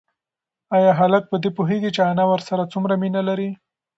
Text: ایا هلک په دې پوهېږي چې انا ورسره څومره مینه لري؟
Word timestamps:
ایا 0.75 0.91
هلک 0.99 1.23
په 1.31 1.35
دې 1.43 1.49
پوهېږي 1.57 1.89
چې 1.95 2.01
انا 2.11 2.23
ورسره 2.31 2.69
څومره 2.73 2.93
مینه 3.01 3.21
لري؟ 3.29 3.49